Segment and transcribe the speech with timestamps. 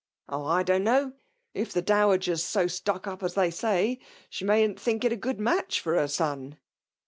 [0.27, 0.45] "Oh!
[0.45, 1.13] I don't know!
[1.53, 3.99] If the dowager's W stuck up us they say,
[4.31, 6.57] she mayn't think it a good match for her son.